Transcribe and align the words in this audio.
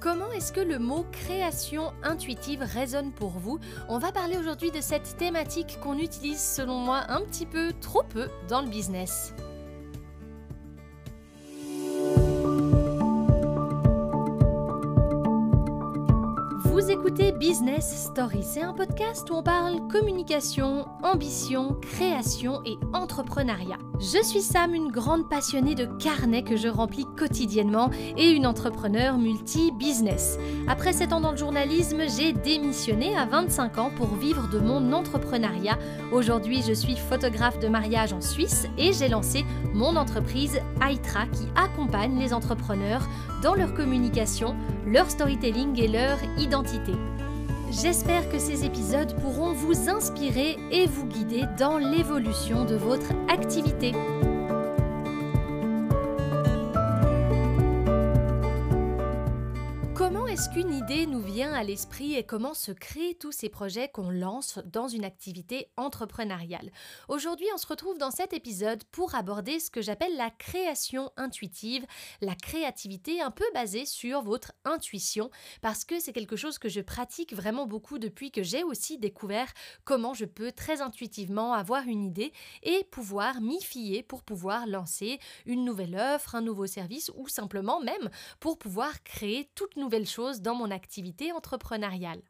Comment 0.00 0.30
est-ce 0.30 0.52
que 0.52 0.60
le 0.60 0.78
mot 0.78 1.04
création 1.10 1.92
intuitive 2.04 2.62
résonne 2.62 3.10
pour 3.10 3.30
vous 3.30 3.58
On 3.88 3.98
va 3.98 4.12
parler 4.12 4.36
aujourd'hui 4.36 4.70
de 4.70 4.80
cette 4.80 5.16
thématique 5.16 5.78
qu'on 5.82 5.98
utilise 5.98 6.40
selon 6.40 6.78
moi 6.78 7.02
un 7.08 7.20
petit 7.22 7.46
peu 7.46 7.72
trop 7.80 8.04
peu 8.04 8.28
dans 8.48 8.62
le 8.62 8.68
business. 8.68 9.34
Business 17.38 18.08
Story, 18.10 18.40
c'est 18.42 18.62
un 18.62 18.72
podcast 18.72 19.30
où 19.30 19.34
on 19.34 19.44
parle 19.44 19.86
communication, 19.86 20.86
ambition, 21.04 21.76
création 21.80 22.60
et 22.64 22.76
entrepreneuriat. 22.92 23.78
Je 24.00 24.20
suis 24.24 24.40
Sam, 24.40 24.74
une 24.74 24.90
grande 24.90 25.28
passionnée 25.28 25.76
de 25.76 25.84
carnets 25.84 26.42
que 26.42 26.56
je 26.56 26.66
remplis 26.66 27.06
quotidiennement 27.16 27.90
et 28.16 28.30
une 28.30 28.44
entrepreneur 28.44 29.18
multi-business. 29.18 30.36
Après 30.66 30.92
7 30.92 31.12
ans 31.12 31.20
dans 31.20 31.30
le 31.30 31.36
journalisme, 31.36 32.02
j'ai 32.08 32.32
démissionné 32.32 33.16
à 33.16 33.24
25 33.24 33.78
ans 33.78 33.90
pour 33.96 34.16
vivre 34.16 34.48
de 34.48 34.58
mon 34.58 34.92
entrepreneuriat. 34.92 35.78
Aujourd'hui, 36.10 36.62
je 36.66 36.72
suis 36.72 36.96
photographe 36.96 37.60
de 37.60 37.68
mariage 37.68 38.12
en 38.12 38.20
Suisse 38.20 38.66
et 38.78 38.92
j'ai 38.92 39.08
lancé 39.08 39.44
mon 39.74 39.94
entreprise 39.94 40.58
Aitra 40.80 41.26
qui 41.26 41.46
accompagne 41.54 42.18
les 42.18 42.34
entrepreneurs 42.34 43.06
dans 43.44 43.54
leur 43.54 43.74
communication, 43.74 44.56
leur 44.84 45.08
storytelling 45.08 45.80
et 45.80 45.86
leur 45.86 46.18
identité. 46.36 46.94
J'espère 47.70 48.28
que 48.30 48.38
ces 48.38 48.64
épisodes 48.64 49.14
pourront 49.20 49.52
vous 49.52 49.90
inspirer 49.90 50.56
et 50.70 50.86
vous 50.86 51.06
guider 51.06 51.44
dans 51.58 51.76
l'évolution 51.76 52.64
de 52.64 52.76
votre 52.76 53.12
activité. 53.28 53.92
Qu'une 60.46 60.72
idée 60.72 61.06
nous 61.06 61.20
vient 61.20 61.52
à 61.52 61.64
l'esprit 61.64 62.14
et 62.14 62.22
comment 62.22 62.54
se 62.54 62.70
créent 62.70 63.16
tous 63.18 63.32
ces 63.32 63.48
projets 63.48 63.88
qu'on 63.88 64.08
lance 64.08 64.60
dans 64.66 64.86
une 64.86 65.04
activité 65.04 65.72
entrepreneuriale? 65.76 66.70
Aujourd'hui, 67.08 67.46
on 67.52 67.58
se 67.58 67.66
retrouve 67.66 67.98
dans 67.98 68.12
cet 68.12 68.32
épisode 68.32 68.84
pour 68.92 69.16
aborder 69.16 69.58
ce 69.58 69.68
que 69.68 69.82
j'appelle 69.82 70.16
la 70.16 70.30
création 70.30 71.10
intuitive, 71.16 71.84
la 72.20 72.36
créativité 72.36 73.20
un 73.20 73.32
peu 73.32 73.44
basée 73.52 73.84
sur 73.84 74.22
votre 74.22 74.52
intuition, 74.64 75.28
parce 75.60 75.84
que 75.84 75.98
c'est 75.98 76.12
quelque 76.12 76.36
chose 76.36 76.58
que 76.58 76.68
je 76.68 76.82
pratique 76.82 77.34
vraiment 77.34 77.66
beaucoup 77.66 77.98
depuis 77.98 78.30
que 78.30 78.44
j'ai 78.44 78.62
aussi 78.62 78.96
découvert 78.96 79.52
comment 79.84 80.14
je 80.14 80.24
peux 80.24 80.52
très 80.52 80.82
intuitivement 80.82 81.52
avoir 81.52 81.88
une 81.88 82.04
idée 82.04 82.32
et 82.62 82.84
pouvoir 82.92 83.40
m'y 83.40 83.60
fier 83.60 84.04
pour 84.04 84.22
pouvoir 84.22 84.68
lancer 84.68 85.18
une 85.46 85.64
nouvelle 85.64 85.96
offre, 85.96 86.36
un 86.36 86.42
nouveau 86.42 86.68
service 86.68 87.10
ou 87.16 87.26
simplement 87.26 87.80
même 87.80 88.08
pour 88.38 88.56
pouvoir 88.56 89.02
créer 89.02 89.50
toute 89.56 89.76
nouvelle 89.76 90.06
chose 90.06 90.27
dans 90.36 90.54
mon 90.54 90.70
activité 90.70 91.32
entrepreneuriale. 91.32 92.22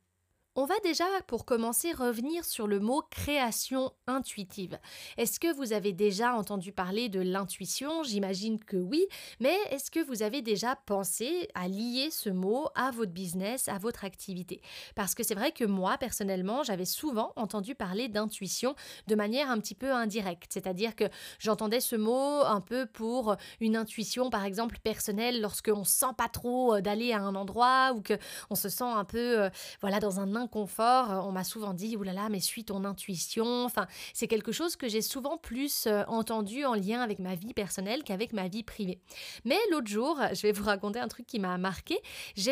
On 0.61 0.65
va 0.65 0.75
déjà, 0.83 1.05
pour 1.29 1.45
commencer, 1.45 1.93
revenir 1.93 2.45
sur 2.45 2.67
le 2.67 2.81
mot 2.81 3.01
création 3.13 3.93
intuitive. 4.09 4.77
Est-ce 5.17 5.39
que 5.39 5.55
vous 5.55 5.73
avez 5.73 5.93
déjà 5.93 6.35
entendu 6.35 6.73
parler 6.73 7.09
de 7.09 7.21
l'intuition? 7.21 8.03
J'imagine 8.03 8.59
que 8.59 8.77
oui, 8.77 9.07
mais 9.39 9.57
est-ce 9.71 9.93
que 9.93 10.05
vous 10.05 10.25
avez 10.25 10.43
déjà 10.43 10.75
pensé 10.75 11.49
à 11.55 11.69
lier 11.69 12.09
ce 12.11 12.29
mot 12.29 12.67
à 12.75 12.91
votre 12.91 13.13
business, 13.13 13.69
à 13.69 13.79
votre 13.79 14.05
activité? 14.05 14.61
Parce 14.97 15.15
que 15.15 15.23
c'est 15.23 15.37
vrai 15.37 15.53
que 15.53 15.65
moi, 15.65 15.97
personnellement, 15.97 16.65
j'avais 16.65 16.87
souvent 16.87 17.33
entendu 17.37 17.77
parler 17.77 18.09
d'intuition 18.09 18.75
de 19.07 19.15
manière 19.15 19.53
un 19.53 19.61
petit 19.61 19.77
peu 19.77 19.93
indirecte, 19.93 20.53
c'est-à-dire 20.53 20.97
que 20.97 21.05
j'entendais 21.39 21.79
ce 21.79 21.95
mot 21.95 22.43
un 22.45 22.61
peu 22.61 22.87
pour 22.87 23.37
une 23.61 23.77
intuition, 23.77 24.29
par 24.29 24.45
exemple, 24.45 24.81
personnelle, 24.83 25.41
lorsqu'on 25.41 25.85
sent 25.85 26.15
pas 26.17 26.29
trop 26.29 26.75
euh, 26.75 26.81
d'aller 26.81 27.13
à 27.13 27.21
un 27.21 27.37
endroit 27.37 27.93
ou 27.95 28.03
que 28.03 28.15
on 28.51 28.57
se 28.57 28.69
sent 28.69 28.83
un 28.83 29.05
peu, 29.05 29.43
euh, 29.43 29.51
voilà, 29.81 30.01
dans 30.01 30.19
un 30.19 30.35
confort, 30.49 31.11
euh, 31.11 31.21
on 31.23 31.33
m'a 31.33 31.45
souvent 31.45 31.75
dit 31.75 31.97
oulala, 31.97 32.29
mais 32.29 32.41
suis 32.41 32.65
ton 32.65 32.85
intuition. 32.85 33.65
Enfin, 33.65 33.87
c'est 34.13 34.27
quelque 34.27 34.53
chose 34.53 34.77
que 34.77 34.89
j'ai 34.89 35.03
souvent 35.03 35.37
plus 35.37 35.87
euh, 35.87 36.05
entendu 36.09 36.65
en 36.65 36.75
lien 36.75 37.01
avec 37.01 37.19
ma 37.19 37.35
vie 37.35 37.55
personnelle 37.55 38.03
qu'avec 38.03 38.33
ma 38.33 38.49
vie 38.49 38.65
privée. 38.65 38.99
Mais 39.45 39.59
l'autre 39.71 39.87
jour, 39.87 40.19
je 40.33 40.43
vais 40.43 40.53
vous 40.53 40.65
raconter 40.65 40.99
un 40.99 41.09
truc 41.09 41.27
qui 41.27 41.39
m'a 41.39 41.57
marqué. 41.59 41.99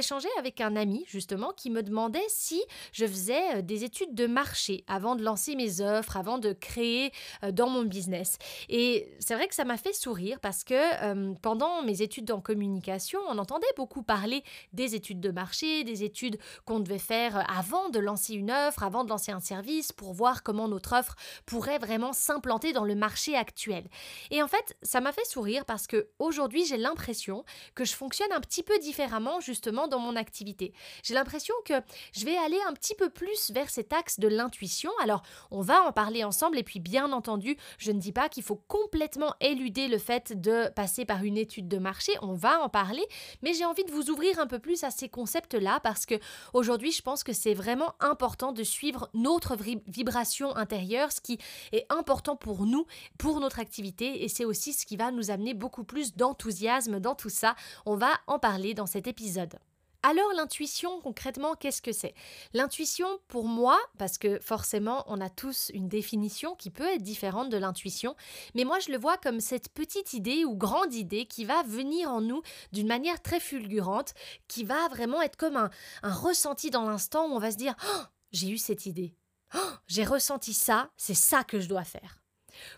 Changé 0.07 0.29
avec 0.39 0.61
un 0.61 0.77
ami 0.77 1.05
justement 1.09 1.53
qui 1.57 1.71
me 1.71 1.83
demandait 1.83 2.21
si 2.29 2.63
je 2.93 3.07
faisais 3.07 3.57
euh, 3.57 3.63
des 3.63 3.83
études 3.83 4.15
de 4.15 4.27
marché 4.27 4.85
avant 4.87 5.17
de 5.17 5.25
lancer 5.25 5.57
mes 5.57 5.81
offres, 5.81 6.17
avant 6.17 6.39
de 6.39 6.53
créer 6.53 7.11
dans 7.53 7.69
mon 7.69 7.83
business. 7.83 8.39
Et 8.69 9.11
c'est 9.19 9.35
vrai 9.35 9.49
que 9.49 9.55
ça 9.55 9.65
m'a 9.65 9.79
fait 9.79 9.95
sourire 9.95 10.39
parce 10.41 10.65
que 10.65 11.35
pendant 11.41 11.83
mes 11.83 12.03
études 12.03 12.31
en 12.31 12.41
communication, 12.41 13.19
on 13.29 13.39
entendait 13.39 13.67
beaucoup 13.77 14.03
parler 14.03 14.45
des 14.75 14.95
études 14.95 15.21
de 15.21 15.31
marché, 15.31 15.83
des 15.83 16.05
études 16.05 16.39
qu'on 16.67 16.81
devait 16.81 16.99
faire 16.99 17.45
avant 17.51 17.86
de 17.91 17.99
lancer 17.99 18.35
une 18.35 18.51
offre, 18.51 18.83
avant 18.83 19.05
de 19.05 19.09
lancer 19.09 19.33
un 19.33 19.41
service, 19.41 19.93
pour 19.93 20.13
voir 20.13 20.43
comment 20.43 20.69
notre 20.69 20.95
offre 20.95 21.15
pourrait 21.45 21.79
vraiment 21.79 22.13
s'implanter 22.13 22.73
dans 22.73 22.85
le 22.85 22.95
marché 22.95 23.37
actuel. 23.37 23.89
Et 24.31 24.43
en 24.43 24.49
fait, 24.49 24.77
ça 24.83 25.01
m'a 25.01 25.13
fait 25.13 25.25
sourire 25.27 25.65
parce 25.65 25.87
que 25.87 26.09
aujourd'hui, 26.19 26.65
j'ai 26.65 26.77
l'impression 26.77 27.45
que 27.75 27.85
je 27.85 27.95
fonctionne 27.95 28.33
un 28.33 28.41
petit 28.41 28.63
peu 28.63 28.79
différemment 28.79 29.41
justement 29.41 29.89
dans 29.89 29.99
mon 29.99 30.17
activité. 30.17 30.73
J'ai 31.03 31.15
l'impression 31.15 31.55
que 31.65 31.75
je 32.13 32.25
vais 32.25 32.37
aller 32.37 32.59
un 32.69 32.73
petit 32.73 32.95
peu 32.95 33.11
plus 33.11 33.51
vers 33.51 33.71
cet 33.71 33.93
axe 33.93 34.19
de 34.19 34.29
l'intuition. 34.29 34.91
Alors, 35.03 35.23
on 35.51 35.61
va 35.61 35.83
en 35.83 35.93
parler 35.93 36.25
ensemble 36.25 36.59
et 36.59 36.63
puis 36.63 36.81
bien 36.81 37.13
entendu, 37.13 37.57
je 37.79 37.93
ne 37.93 37.99
dis 37.99 38.13
pas 38.13 38.29
qu'il 38.29 38.43
faut 38.43 38.63
complètement 38.69 39.35
éluder 39.41 39.89
le 39.89 39.99
fait 39.99 40.39
de 40.41 40.69
passer 40.71 41.05
par 41.05 41.25
une 41.25 41.37
étude 41.37 41.69
de 41.69 41.79
marché, 41.79 42.13
on 42.23 42.35
va 42.35 42.61
en 42.61 42.69
parler, 42.69 43.05
mais 43.43 43.53
j'ai 43.53 43.65
envie 43.65 43.85
de 43.85 43.93
vous 43.93 44.11
ouvrir 44.11 44.39
un 44.39 44.47
peu 44.47 44.59
plus 44.59 44.85
à 44.85 44.91
ces 44.91 45.09
concepts-là 45.09 45.81
parce 45.81 46.07
que 46.07 46.15
aujourd'hui, 46.53 46.93
je 46.93 47.03
pense 47.03 47.25
que 47.25 47.33
c'est 47.33 47.55
vraiment 47.55 47.66
important 48.01 48.53
de 48.53 48.63
suivre 48.63 49.09
notre 49.15 49.57
vibration 49.87 50.55
intérieure, 50.57 51.13
ce 51.13 51.21
qui 51.21 51.39
est 51.73 51.87
important 51.91 52.37
pour 52.37 52.67
nous, 52.67 52.87
pour 53.19 53.41
notre 53.41 53.59
activité, 53.59 54.25
et 54.25 54.29
c'est 54.29 54.45
aussi 54.45 54.73
ce 54.73 54.87
qui 54.87 54.97
va 54.97 55.11
nous 55.11 55.31
amener 55.31 55.55
beaucoup 55.55 55.85
plus 55.85 56.15
d'enthousiasme 56.15 57.01
dans 57.01 57.15
tout 57.15 57.31
ça. 57.31 57.55
On 57.85 57.97
va 57.97 58.11
en 58.27 58.39
parler 58.39 58.75
dans 58.75 58.87
cet 58.87 59.07
épisode. 59.07 59.59
Alors 60.09 60.33
l'intuition, 60.35 61.01
concrètement, 61.01 61.57
qu'est-ce 61.57 61.83
que 61.83 61.91
c'est? 61.91 62.15
L'intuition, 62.55 63.09
pour 63.27 63.49
moi, 63.49 63.77
parce 63.99 64.19
que 64.19 64.39
forcément, 64.39 65.03
on 65.09 65.21
a 65.21 65.29
tous 65.29 65.73
une 65.75 65.89
définition 65.89 66.55
qui 66.55 66.71
peut 66.71 66.87
être 66.87 67.03
différente 67.03 67.51
de 67.51 67.57
l'intuition, 67.57 68.15
mais 68.55 68.63
moi 68.63 68.79
je 68.79 68.93
le 68.93 68.99
vois 68.99 69.17
comme 69.17 69.41
cette 69.41 69.69
petite 69.71 70.13
idée 70.13 70.45
ou 70.45 70.55
grande 70.55 70.95
idée 70.95 71.27
qui 71.27 71.45
va 71.45 71.65
venir 71.65 72.09
en 72.09 72.21
nous 72.21 72.41
d'une 72.71 72.87
manière 72.87 73.21
très 73.21 73.41
fulgurante, 73.41 74.15
qui 74.47 74.63
va 74.63 74.87
vraiment 74.87 75.23
être 75.23 75.35
comme 75.35 75.57
un, 75.57 75.71
ressenti 76.05 76.71
dans 76.71 76.89
l'instant 76.89 77.27
où 77.27 77.33
on 77.33 77.41
va 77.41 77.51
se 77.51 77.57
dire 77.57 77.75
oh, 77.85 78.03
j'ai 78.31 78.51
eu 78.51 78.59
cette 78.59 78.87
idée, 78.87 79.13
oh, 79.57 79.73
j'ai 79.89 80.05
ressenti 80.05 80.55
ça, 80.55 80.89
c'est 80.97 81.15
ça 81.15 81.43
que 81.43 81.59
je 81.59 81.69
dois 81.69 81.83
faire. 81.83 82.23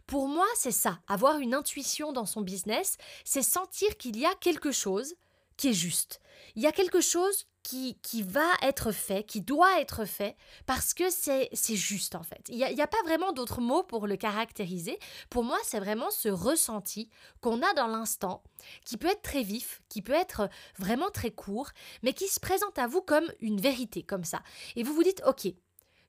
Pour 0.06 0.28
moi, 0.28 0.46
c'est 0.54 0.70
ça, 0.70 0.98
avoir 1.06 1.40
une 1.40 1.52
intuition 1.52 2.10
dans 2.10 2.24
son 2.24 2.40
business, 2.40 2.96
c'est 3.26 3.42
sentir 3.42 3.98
qu'il 3.98 4.18
y 4.18 4.24
a 4.24 4.34
quelque 4.36 4.72
chose 4.72 5.14
qui 5.58 5.68
est 5.68 5.74
juste. 5.74 6.20
Il 6.56 6.62
y 6.62 6.66
a 6.66 6.72
quelque 6.72 7.02
chose 7.02 7.44
qui, 7.62 7.98
qui 8.00 8.22
va 8.22 8.50
être 8.62 8.92
fait, 8.92 9.24
qui 9.24 9.42
doit 9.42 9.80
être 9.80 10.06
fait, 10.06 10.36
parce 10.64 10.94
que 10.94 11.10
c'est 11.10 11.50
juste 11.74 12.14
en 12.14 12.22
fait. 12.22 12.40
Il 12.48 12.56
n'y 12.56 12.64
a, 12.64 12.84
a, 12.84 12.86
pas 12.86 13.02
vraiment 13.04 13.32
d'autres 13.32 13.60
mots 13.60 13.82
pour 13.82 14.06
le 14.06 14.16
caractériser. 14.16 14.98
Pour 15.28 15.44
moi, 15.44 15.58
c'est 15.64 15.78
vraiment 15.78 16.10
ce 16.10 16.30
ressenti 16.30 17.10
qu'on 17.42 17.60
a 17.60 17.74
dans 17.74 17.88
l'instant, 17.88 18.42
qui 18.86 18.96
peut 18.96 19.08
être 19.08 19.20
très 19.20 19.42
vif, 19.42 19.82
qui 19.90 20.00
peut 20.00 20.14
être 20.14 20.48
vraiment 20.78 21.10
très 21.10 21.30
court, 21.30 21.68
mais 22.02 22.14
qui 22.14 22.28
se 22.28 22.40
présente 22.40 22.78
à 22.78 22.86
vous 22.86 23.02
comme 23.02 23.30
une 23.40 23.60
vérité, 23.60 24.02
comme 24.02 24.24
ça. 24.24 24.42
Et 24.76 24.82
vous 24.82 24.94
vous 24.94 25.02
dites, 25.02 25.22
ok, 25.26 25.48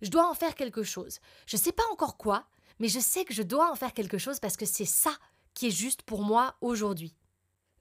je 0.01 0.09
dois 0.09 0.29
en 0.29 0.33
faire 0.33 0.55
quelque 0.55 0.83
chose. 0.83 1.19
Je 1.45 1.57
ne 1.57 1.61
sais 1.61 1.73
pas 1.73 1.83
encore 1.91 2.15
quoi, 2.15 2.45
mais 2.79 2.87
je 2.87 2.99
sais 2.99 3.25
que 3.25 3.33
je 3.33 3.43
dois 3.43 3.69
en 3.69 3.75
faire 3.75 3.93
quelque 3.93 4.17
chose 4.17 4.39
parce 4.39 4.55
que 4.55 4.65
c'est 4.65 4.85
ça 4.85 5.11
qui 5.53 5.67
est 5.67 5.71
juste 5.71 6.03
pour 6.03 6.21
moi 6.21 6.55
aujourd'hui. 6.61 7.15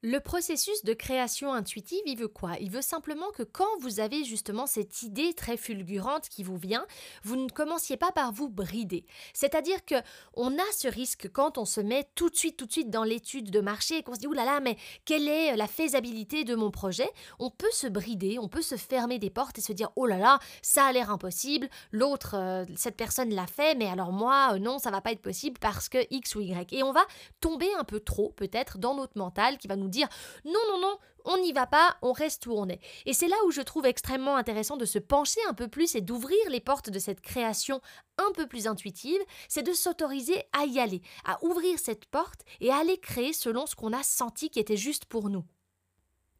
Le 0.00 0.20
processus 0.20 0.84
de 0.84 0.92
création 0.92 1.52
intuitive, 1.52 2.02
il 2.06 2.16
veut 2.16 2.28
quoi? 2.28 2.52
Il 2.60 2.70
veut 2.70 2.82
simplement 2.82 3.32
que 3.32 3.42
quand 3.42 3.66
vous 3.80 3.98
avez 3.98 4.22
justement 4.22 4.68
cette 4.68 5.02
idée 5.02 5.34
très 5.34 5.56
fulgurante 5.56 6.28
qui 6.28 6.44
vous 6.44 6.56
vient, 6.56 6.86
vous 7.24 7.34
ne 7.34 7.48
commenciez 7.48 7.96
pas 7.96 8.12
par 8.12 8.30
vous 8.30 8.48
brider. 8.48 9.06
C'est-à-dire 9.34 9.84
que 9.84 9.96
on 10.34 10.56
a 10.56 10.72
ce 10.76 10.86
risque 10.86 11.28
quand 11.32 11.58
on 11.58 11.64
se 11.64 11.80
met 11.80 12.08
tout 12.14 12.30
de 12.30 12.36
suite, 12.36 12.56
tout 12.56 12.66
de 12.66 12.70
suite 12.70 12.90
dans 12.90 13.02
l'étude 13.02 13.50
de 13.50 13.60
marché 13.60 13.96
et 13.96 14.02
qu'on 14.04 14.14
se 14.14 14.20
dit 14.20 14.28
oulala, 14.28 14.44
là 14.44 14.54
là, 14.54 14.60
mais 14.60 14.76
quelle 15.04 15.26
est 15.26 15.56
la 15.56 15.66
faisabilité 15.66 16.44
de 16.44 16.54
mon 16.54 16.70
projet? 16.70 17.10
On 17.40 17.50
peut 17.50 17.66
se 17.72 17.88
brider, 17.88 18.38
on 18.38 18.46
peut 18.46 18.62
se 18.62 18.76
fermer 18.76 19.18
des 19.18 19.30
portes 19.30 19.58
et 19.58 19.62
se 19.62 19.72
dire 19.72 19.90
oh 19.96 20.06
là 20.06 20.18
là, 20.18 20.38
ça 20.62 20.84
a 20.84 20.92
l'air 20.92 21.10
impossible. 21.10 21.68
L'autre, 21.90 22.36
euh, 22.36 22.64
cette 22.76 22.96
personne 22.96 23.34
l'a 23.34 23.48
fait, 23.48 23.74
mais 23.74 23.88
alors 23.88 24.12
moi, 24.12 24.50
euh, 24.52 24.58
non, 24.60 24.78
ça 24.78 24.92
va 24.92 25.00
pas 25.00 25.10
être 25.10 25.22
possible 25.22 25.58
parce 25.58 25.88
que 25.88 25.98
X 26.12 26.36
ou 26.36 26.40
Y. 26.40 26.72
Et 26.72 26.84
on 26.84 26.92
va 26.92 27.04
tomber 27.40 27.68
un 27.76 27.84
peu 27.84 27.98
trop 27.98 28.30
peut-être 28.36 28.78
dans 28.78 28.94
notre 28.94 29.18
mental 29.18 29.58
qui 29.58 29.66
va 29.66 29.74
nous 29.74 29.87
dire 29.88 30.08
non, 30.44 30.60
non, 30.68 30.80
non, 30.80 30.98
on 31.24 31.38
n'y 31.38 31.52
va 31.52 31.66
pas, 31.66 31.96
on 32.02 32.12
reste 32.12 32.46
où 32.46 32.52
on 32.52 32.68
est. 32.68 32.80
Et 33.06 33.12
c'est 33.12 33.28
là 33.28 33.36
où 33.46 33.50
je 33.50 33.60
trouve 33.60 33.86
extrêmement 33.86 34.36
intéressant 34.36 34.76
de 34.76 34.84
se 34.84 34.98
pencher 34.98 35.40
un 35.48 35.54
peu 35.54 35.68
plus 35.68 35.94
et 35.94 36.00
d'ouvrir 36.00 36.38
les 36.50 36.60
portes 36.60 36.90
de 36.90 36.98
cette 36.98 37.20
création 37.20 37.80
un 38.16 38.32
peu 38.32 38.46
plus 38.46 38.66
intuitive, 38.66 39.20
c'est 39.48 39.62
de 39.62 39.72
s'autoriser 39.72 40.44
à 40.52 40.64
y 40.64 40.80
aller, 40.80 41.02
à 41.24 41.42
ouvrir 41.44 41.78
cette 41.78 42.06
porte 42.06 42.40
et 42.60 42.70
à 42.70 42.78
aller 42.78 42.98
créer 42.98 43.32
selon 43.32 43.66
ce 43.66 43.76
qu'on 43.76 43.92
a 43.92 44.02
senti 44.02 44.50
qui 44.50 44.58
était 44.58 44.76
juste 44.76 45.04
pour 45.04 45.28
nous. 45.28 45.44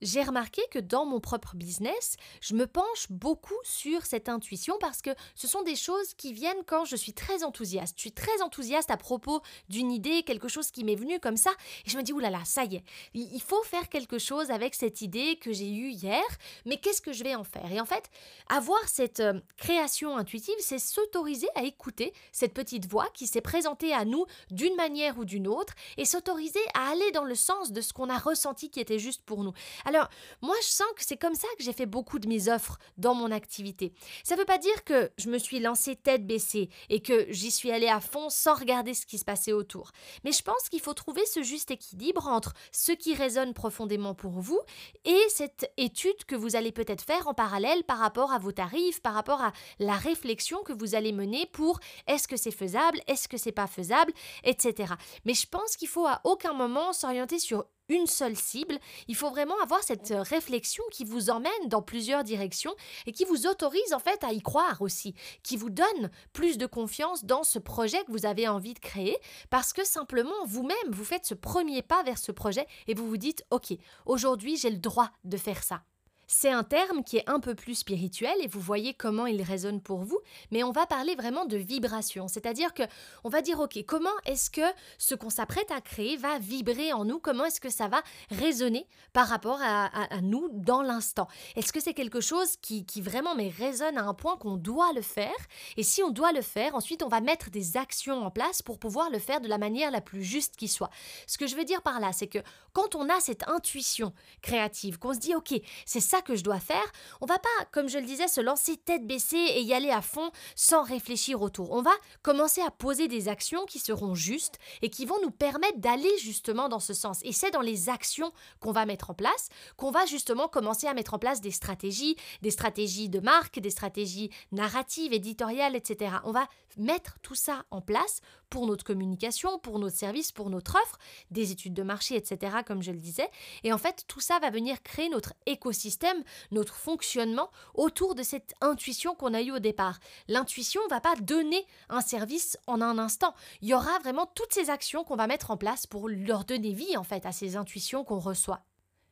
J'ai 0.01 0.23
remarqué 0.23 0.63
que 0.71 0.79
dans 0.79 1.05
mon 1.05 1.21
propre 1.21 1.57
business, 1.57 2.17
je 2.41 2.55
me 2.55 2.67
penche 2.67 3.07
beaucoup 3.11 3.59
sur 3.65 4.07
cette 4.07 4.29
intuition 4.29 4.77
parce 4.81 5.03
que 5.03 5.11
ce 5.35 5.47
sont 5.47 5.63
des 5.63 5.77
choses 5.77 6.15
qui 6.15 6.33
viennent 6.33 6.65
quand 6.67 6.85
je 6.85 6.97
suis 6.97 7.13
très 7.13 7.45
enthousiaste. 7.45 7.95
Je 7.97 8.03
suis 8.03 8.13
très 8.13 8.43
enthousiaste 8.43 8.91
à 8.91 8.97
propos 8.97 9.41
d'une 9.69 9.91
idée, 9.91 10.23
quelque 10.23 10.49
chose 10.49 10.71
qui 10.71 10.85
m'est 10.85 10.95
venu 10.95 11.21
comme 11.21 11.37
ça, 11.37 11.51
et 11.87 11.91
je 11.91 11.97
me 11.97 12.03
dis, 12.03 12.13
oulala, 12.13 12.45
ça 12.45 12.65
y 12.65 12.77
est, 12.77 12.85
il 13.15 13.43
faut 13.43 13.63
faire 13.63 13.89
quelque 13.89 14.19
chose 14.19 14.51
avec 14.51 14.75
cette 14.75 15.01
idée 15.01 15.37
que 15.37 15.53
j'ai 15.53 15.71
eue 15.71 15.91
hier, 15.91 16.25
mais 16.65 16.77
qu'est-ce 16.79 17.03
que 17.03 17.13
je 17.13 17.25
vais 17.25 17.35
en 17.35 17.45
faire? 17.45 17.71
Et 17.73 17.81
en 17.81 17.87
fait, 17.87 18.11
avoir 18.49 18.89
cette 18.89 19.21
euh, 19.21 19.41
création 19.57 20.17
intuitive, 20.17 20.55
c'est 20.59 20.79
s'autoriser 20.79 21.49
à 21.55 21.63
écouter 21.65 22.13
cette 22.33 22.55
petite 22.55 22.89
voix 22.89 23.09
qui 23.15 23.27
s'est 23.27 23.41
présentée 23.41 23.93
à 23.93 24.05
nous 24.05 24.27
d'une 24.51 24.75
manière 24.77 25.19
ou 25.19 25.25
d'une 25.25 25.49
autre, 25.49 25.75
et 25.97 26.05
s'autoriser 26.05 26.61
à 26.75 26.91
aller 26.91 27.11
dans 27.13 27.25
le 27.25 27.35
sens 27.35 27.73
de 27.73 27.81
ce 27.81 27.93
qu'on 27.93 28.11
a 28.11 28.19
ressenti 28.19 28.71
qui 28.71 28.81
était 28.81 28.99
juste 28.99 29.23
pour 29.23 29.45
nous. 29.45 29.53
Alors, 29.89 30.11
moi, 30.43 30.55
je 30.61 30.67
sens 30.67 30.87
que 30.97 31.03
c'est 31.03 31.17
comme 31.17 31.35
ça 31.35 31.49
que 31.57 31.65
j'ai 31.65 31.73
fait 31.73 31.87
beaucoup 31.87 32.19
de 32.19 32.29
mes 32.29 32.51
offres 32.51 32.79
dans 32.99 33.15
mon 33.15 33.31
activité. 33.31 33.95
Ça 34.23 34.35
ne 34.35 34.41
veut 34.41 34.45
pas 34.45 34.59
dire 34.59 34.85
que 34.85 35.11
je 35.17 35.31
me 35.31 35.39
suis 35.39 35.61
lancée 35.61 35.97
tête 35.97 36.27
baissée 36.27 36.69
et 36.91 37.01
que 37.01 37.25
j'y 37.31 37.51
suis 37.51 37.71
allée 37.71 37.89
à 37.89 38.01
fond 38.01 38.29
sans 38.29 38.53
regarder 38.53 38.93
ce 38.93 39.07
qui 39.07 39.17
se 39.17 39.25
passait 39.25 39.55
autour. 39.55 39.93
Mais 40.25 40.33
je 40.33 40.43
pense 40.43 40.69
qu'il 40.69 40.83
faut 40.83 40.93
trouver 40.93 41.25
ce 41.25 41.43
juste 41.43 41.71
équilibre 41.71 42.27
entre 42.29 42.53
ce 42.71 42.93
qui 42.93 43.15
résonne 43.15 43.55
profondément 43.55 44.13
pour 44.15 44.33
vous 44.33 44.61
et 45.07 45.23
cette 45.31 45.73
étude 45.79 46.23
que 46.27 46.37
vous 46.37 46.55
allez 46.55 46.71
peut-être 46.71 47.03
faire 47.03 47.27
en 47.27 47.33
parallèle 47.33 47.83
par 47.85 47.97
rapport 47.97 48.33
à 48.33 48.39
vos 48.39 48.53
tarifs, 48.53 49.01
par 49.01 49.15
rapport 49.15 49.41
à 49.41 49.55
la 49.79 49.95
réflexion 49.95 50.63
que 50.65 50.75
vous 50.75 50.97
allez 50.97 51.13
mener 51.13 51.47
pour 51.47 51.81
est-ce 52.07 52.29
que 52.29 52.37
c'est 52.37 52.51
faisable, 52.51 53.01
est-ce 53.07 53.27
que 53.27 53.39
c'est 53.39 53.53
pas 53.53 53.67
faisable, 53.67 54.13
etc. 54.45 54.93
Mais 55.25 55.33
je 55.33 55.47
pense 55.47 55.79
qu'il 55.79 55.89
faut 55.89 56.07
à 56.07 56.21
aucun 56.25 56.53
moment 56.53 56.93
s'orienter 56.93 57.39
sur 57.39 57.65
une 57.89 58.07
seule 58.07 58.37
cible. 58.37 58.79
Il 59.07 59.17
faut 59.17 59.31
vraiment 59.31 59.59
avoir 59.63 59.83
cette 59.83 60.11
euh, 60.11 60.23
réflexion 60.23 60.85
qui 60.91 61.05
vous 61.05 61.31
emmène 61.31 61.69
dans 61.69 61.83
plusieurs 61.83 62.25
directions 62.25 62.75
et 63.07 63.13
qui 63.13 63.25
vous 63.25 63.47
autorise 63.47 63.93
en 63.93 63.99
fait 63.99 64.23
à 64.25 64.33
y 64.33 64.41
croire 64.41 64.81
aussi, 64.81 65.15
qui 65.43 65.57
vous 65.57 65.71
donne 65.71 66.11
plus 66.33 66.59
de 66.59 66.67
confiance 66.67 67.25
dans 67.25 67.43
ce 67.43 67.59
projet 67.59 68.05
que 68.05 68.13
vous 68.13 68.27
avez 68.27 68.49
envie 68.49 68.75
de 68.75 68.79
créer 68.79 69.17
parce 69.51 69.73
que 69.73 69.85
simplement 69.85 70.45
vous-même 70.47 70.77
vous 70.91 71.05
faites 71.05 71.27
ce 71.27 71.35
premier 71.35 71.83
pas 71.83 72.03
vers 72.03 72.19
ce 72.19 72.33
projet 72.33 72.67
et 72.87 72.95
vous 72.95 73.09
vous 73.09 73.17
dites 73.17 73.45
OK, 73.51 73.73
aujourd'hui 74.07 74.57
j'ai 74.57 74.71
le 74.71 74.79
droit 74.79 75.11
de 75.25 75.37
faire 75.37 75.63
ça. 75.63 75.83
C'est 76.31 76.51
un 76.51 76.63
terme 76.63 77.03
qui 77.03 77.17
est 77.17 77.29
un 77.29 77.41
peu 77.41 77.55
plus 77.55 77.75
spirituel 77.75 78.35
et 78.43 78.49
vous 78.49 78.61
voyez 78.61 78.93
comment 78.93 79.25
il 79.25 79.41
résonne 79.41 79.81
pour 79.81 80.05
vous, 80.05 80.21
mais 80.51 80.63
on 80.63 80.73
va 80.73 80.85
parler 80.85 81.15
vraiment 81.15 81.47
de 81.47 81.57
vibration, 81.57 82.29
c'est-à-dire 82.29 82.75
que 82.75 82.83
on 83.25 83.31
va 83.31 83.41
dire 83.41 83.59
OK, 83.61 83.83
comment 83.87 84.11
est-ce 84.27 84.51
que 84.51 84.61
ce 84.99 85.15
qu'on 85.15 85.31
s'apprête 85.31 85.71
à 85.71 85.81
créer 85.81 86.19
va 86.19 86.39
vibrer 86.39 86.93
en 86.93 87.07
nous, 87.07 87.19
comment 87.19 87.47
est-ce 87.47 87.63
que 87.63 87.71
ça 87.71 87.89
va 87.89 88.03
résonner 88.31 88.87
par 89.15 89.27
rapport 89.27 89.59
à, 89.63 89.89
nous 90.21 90.51
dans 90.53 90.83
l'instant? 90.83 91.29
Est-ce 91.57 91.73
que 91.73 91.81
c'est 91.81 91.95
quelque 91.95 92.21
chose 92.21 92.57
qui, 92.61 92.85
vraiment 93.01 93.35
mais 93.35 93.49
résonne 93.49 93.97
à 93.97 94.05
un 94.05 94.13
point 94.13 94.37
qu'on 94.37 94.59
doit 94.59 94.93
le 94.93 95.01
faire? 95.01 95.33
Et 95.79 95.83
si 95.83 96.03
on 96.03 96.11
doit 96.11 96.33
le 96.33 96.43
faire, 96.43 96.75
ensuite 96.75 97.03
on 97.03 97.09
va 97.09 97.23
mettre 97.23 97.49
des 97.49 97.79
actions 97.79 98.23
en 98.23 98.31
place 98.31 98.61
pour 98.61 98.79
pouvoir 98.79 99.09
le 99.09 99.19
faire 99.19 99.41
de 99.41 99.49
la 99.49 99.57
manière 99.57 99.91
la 99.91 100.03
plus 100.03 100.25
juste 100.25 100.57
qui 100.57 100.69
soit. 100.69 100.91
Ce 101.27 101.39
que 101.39 101.47
je 101.47 101.57
veux 101.57 101.65
dire 101.65 101.81
par 101.81 102.01
là, 102.01 102.13
c'est 102.13 102.27
que 102.27 102.41
quand 102.75 102.95
on 102.97 103.09
a 103.09 103.19
cette 103.19 103.49
intuition 103.49 104.13
créative, 104.43 104.99
qu'on 104.99 105.15
se 105.15 105.21
dit 105.21 105.35
OK, 105.35 105.55
c'est 105.87 106.01
ça 106.01 106.18
que 106.23 106.37
je 106.37 106.45
dois 106.45 106.61
faire, 106.61 106.85
on 107.21 107.27
va 107.27 107.39
pas, 107.39 107.49
comme 107.73 107.89
je 107.89 107.99
le 107.99 108.07
disais, 108.07 108.29
se 108.29 108.41
lancer 108.41 108.77
tête 108.77 109.07
baissée 109.07 109.37
et 109.37 109.63
y 109.63 109.75
aller 109.75 109.91
à 109.91 110.03
fond 110.03 110.31
sans 110.55 110.83
réfléchir 110.83 111.43
autour. 111.43 111.73
On 111.73 111.83
va 111.83 111.93
commencer 112.23 112.61
à 112.61 112.71
poser 112.71 113.09
des 113.09 113.29
actions 113.29 113.65
qui 113.67 113.79
seront 113.79 114.15
justes 114.15 114.59
et 114.83 114.91
qui 114.91 115.07
vont 115.07 115.21
nous 115.23 115.31
permettre 115.31 115.79
d'aller 115.79 116.17
justement 116.19 116.69
dans 116.69 116.81
ce 116.81 116.95
sens. 116.95 117.19
Et 117.23 117.33
c'est 117.33 117.51
dans 117.51 117.61
les 117.61 117.89
actions 117.89 118.33
qu'on 118.61 118.73
va 118.73 118.87
mettre 118.87 119.11
en 119.11 119.15
place 119.15 119.49
qu'on 119.77 119.91
va 119.91 120.07
justement 120.07 120.49
commencer 120.49 120.87
à 120.87 120.95
mettre 120.95 121.15
en 121.15 121.19
place 121.19 121.41
des 121.41 121.51
stratégies, 121.51 122.17
des 122.43 122.51
stratégies 122.51 123.09
de 123.09 123.21
marque, 123.21 123.59
des 123.59 123.71
stratégies 123.71 124.31
narratives, 124.53 125.13
éditoriales, 125.13 125.77
etc. 125.77 126.17
On 126.25 126.33
va 126.33 126.49
mettre 126.77 127.19
tout 127.23 127.35
ça 127.35 127.65
en 127.71 127.81
place 127.81 128.21
pour 128.51 128.67
notre 128.67 128.85
communication, 128.85 129.59
pour 129.59 129.79
notre 129.79 129.97
service, 129.97 130.33
pour 130.33 130.49
notre 130.49 130.77
offre, 130.77 130.99
des 131.31 131.53
études 131.53 131.75
de 131.75 131.83
marché, 131.83 132.17
etc., 132.17 132.59
comme 132.67 132.83
je 132.83 132.93
le 132.93 132.99
disais. 132.99 133.29
Et 133.63 133.73
en 133.73 133.79
fait, 133.79 134.05
tout 134.09 134.21
ça 134.21 134.39
va 134.39 134.51
venir 134.51 134.83
créer 134.83 135.09
notre 135.09 135.35
écosystème, 135.47 136.08
notre 136.51 136.75
fonctionnement 136.75 137.51
autour 137.75 138.15
de 138.15 138.23
cette 138.23 138.55
intuition 138.61 139.15
qu'on 139.15 139.35
a 139.35 139.43
eue 139.43 139.53
au 139.53 139.59
départ. 139.59 139.99
L'intuition 140.29 140.81
ne 140.85 140.91
va 140.91 141.01
pas 141.01 141.17
donner 141.17 141.67
un 141.89 142.01
service 142.01 142.59
en 142.67 142.81
un 142.81 142.99
instant. 142.99 143.35
Il 143.63 143.69
y 143.69 143.75
aura 143.75 143.99
vraiment 144.01 144.27
toutes 144.35 144.53
ces 144.53 144.71
actions 144.71 145.05
qu'on 145.05 145.17
va 145.17 145.27
mettre 145.27 145.51
en 145.51 145.57
place 145.57 145.87
pour 145.87 146.09
leur 146.09 146.45
donner 146.45 146.73
vie, 146.73 146.97
en 146.97 147.05
fait, 147.05 147.27
à 147.27 147.33
ces 147.33 147.57
intuitions 147.57 148.05
qu'on 148.05 148.19
reçoit. 148.19 148.63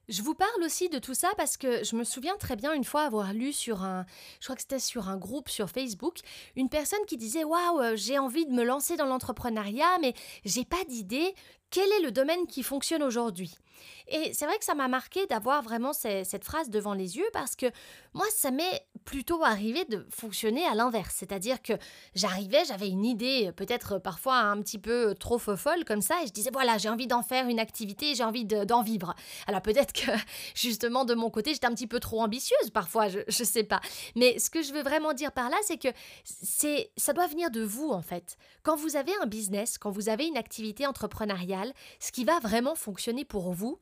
Je 0.08 0.22
vous 0.22 0.34
parle 0.34 0.62
aussi 0.62 0.88
de 0.88 0.98
tout 0.98 1.14
ça 1.14 1.28
parce 1.36 1.56
que 1.56 1.82
je 1.82 1.96
me 1.96 2.04
souviens 2.04 2.36
très 2.36 2.54
bien 2.54 2.72
une 2.72 2.84
fois 2.84 3.02
avoir 3.02 3.32
lu 3.32 3.52
sur 3.52 3.82
un, 3.82 4.06
je 4.40 4.46
crois 4.46 4.54
que 4.54 4.62
c'était 4.62 4.78
sur 4.78 5.08
un 5.08 5.16
groupe 5.16 5.48
sur 5.48 5.68
Facebook, 5.68 6.18
une 6.54 6.68
personne 6.68 7.04
qui 7.08 7.16
disait 7.16 7.42
waouh, 7.42 7.80
euh, 7.80 7.96
j'ai 7.96 8.18
envie 8.18 8.46
de 8.46 8.52
me 8.52 8.62
lancer 8.62 8.96
dans 8.96 9.06
l'entrepreneuriat, 9.06 9.98
mais 10.00 10.14
j'ai 10.44 10.64
pas 10.64 10.84
d'idée. 10.84 11.34
Quel 11.70 11.90
est 11.92 12.02
le 12.02 12.12
domaine 12.12 12.46
qui 12.46 12.62
fonctionne 12.62 13.02
aujourd'hui? 13.02 13.56
Et 14.06 14.32
c'est 14.32 14.46
vrai 14.46 14.56
que 14.58 14.64
ça 14.64 14.76
m'a 14.76 14.86
marqué 14.86 15.26
d'avoir 15.26 15.62
vraiment 15.62 15.92
cette 15.92 16.44
phrase 16.44 16.70
devant 16.70 16.94
les 16.94 17.16
yeux 17.16 17.28
parce 17.32 17.56
que 17.56 17.66
moi, 18.14 18.26
ça 18.30 18.52
m'est 18.52 18.86
plutôt 19.06 19.42
arrivé 19.44 19.86
de 19.86 20.04
fonctionner 20.10 20.66
à 20.66 20.74
l'inverse. 20.74 21.14
C'est-à-dire 21.16 21.62
que 21.62 21.72
j'arrivais, 22.14 22.64
j'avais 22.66 22.88
une 22.88 23.06
idée, 23.06 23.52
peut-être 23.56 23.98
parfois 23.98 24.36
un 24.36 24.60
petit 24.60 24.78
peu 24.78 25.14
trop 25.14 25.38
folle 25.38 25.84
comme 25.86 26.02
ça, 26.02 26.16
et 26.22 26.26
je 26.26 26.32
disais 26.32 26.50
voilà, 26.52 26.76
j'ai 26.76 26.90
envie 26.90 27.06
d'en 27.06 27.22
faire 27.22 27.48
une 27.48 27.60
activité, 27.60 28.14
j'ai 28.14 28.24
envie 28.24 28.44
d'en 28.44 28.82
vivre. 28.82 29.14
Alors 29.46 29.62
peut-être 29.62 29.94
que 29.94 30.10
justement 30.54 31.04
de 31.04 31.14
mon 31.14 31.30
côté, 31.30 31.54
j'étais 31.54 31.66
un 31.66 31.74
petit 31.74 31.86
peu 31.86 32.00
trop 32.00 32.20
ambitieuse 32.20 32.70
parfois, 32.74 33.08
je, 33.08 33.20
je 33.28 33.44
sais 33.44 33.64
pas. 33.64 33.80
Mais 34.16 34.38
ce 34.38 34.50
que 34.50 34.60
je 34.60 34.72
veux 34.72 34.82
vraiment 34.82 35.14
dire 35.14 35.32
par 35.32 35.48
là, 35.48 35.56
c'est 35.62 35.78
que 35.78 35.88
ça 36.96 37.12
doit 37.12 37.28
venir 37.28 37.50
de 37.50 37.62
vous 37.62 37.90
en 37.90 38.02
fait. 38.02 38.36
Quand 38.64 38.76
vous 38.76 38.96
avez 38.96 39.12
un 39.22 39.26
business, 39.26 39.78
quand 39.78 39.90
vous 39.90 40.08
avez 40.08 40.26
une 40.26 40.36
activité 40.36 40.86
entrepreneuriale, 40.86 41.72
ce 42.00 42.10
qui 42.10 42.24
va 42.24 42.40
vraiment 42.40 42.74
fonctionner 42.74 43.24
pour 43.24 43.52
vous, 43.52 43.78